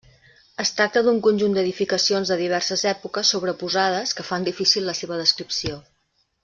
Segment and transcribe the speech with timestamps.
[0.61, 5.83] Es tracta d’un conjunt d’edificacions de diverses èpoques sobreposades que fan difícil la seva descripció.